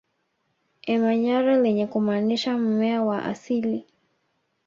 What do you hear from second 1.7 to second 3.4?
kumaanisha mmea wa